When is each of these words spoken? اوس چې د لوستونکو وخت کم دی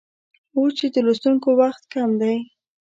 اوس 0.55 0.71
چې 0.79 0.87
د 0.93 0.97
لوستونکو 1.05 1.49
وخت 1.61 1.83
کم 1.93 2.09
دی 2.21 2.35